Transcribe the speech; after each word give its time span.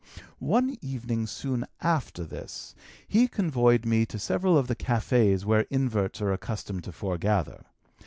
"One 0.39 0.75
evening, 0.81 1.27
soon 1.27 1.67
after 1.79 2.23
this, 2.23 2.73
he 3.07 3.27
convoyed 3.27 3.85
me 3.85 4.03
to 4.07 4.17
several 4.17 4.57
of 4.57 4.65
the 4.65 4.75
café's 4.75 5.45
where 5.45 5.67
inverts 5.69 6.19
are 6.21 6.33
accustomed 6.33 6.85
to 6.85 6.91
foregather. 6.91 7.65